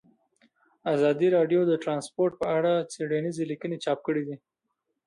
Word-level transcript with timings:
ازادي 0.95 1.27
راډیو 1.37 1.61
د 1.67 1.73
ترانسپورټ 1.83 2.33
په 2.41 2.45
اړه 2.57 2.71
څېړنیزې 2.93 3.43
لیکنې 3.51 3.77
چاپ 3.83 3.99
کړي. 4.07 4.23